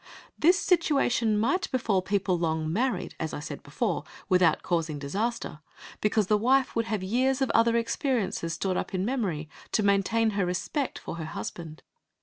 This 0.35 0.59
situation 0.59 1.37
might 1.37 1.69
befall 1.69 2.01
people 2.01 2.35
long 2.35 2.73
married, 2.73 3.13
as 3.19 3.35
I 3.35 3.39
said 3.39 3.61
before, 3.61 4.03
without 4.29 4.63
causing 4.63 4.97
disaster, 4.97 5.59
because 5.99 6.25
the 6.25 6.39
wife 6.39 6.75
would 6.75 6.85
have 6.85 7.03
years 7.03 7.39
of 7.39 7.51
other 7.51 7.77
experiences 7.77 8.53
stored 8.53 8.77
up 8.77 8.95
in 8.95 9.05
memory, 9.05 9.47
to 9.73 9.83
maintain 9.83 10.31
her 10.31 10.43
respect 10.47 10.97
for 10.97 11.17
her 11.17 11.25
husband. 11.25 11.83